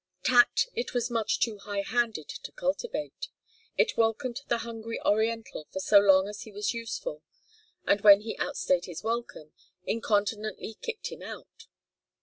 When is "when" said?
8.01-8.21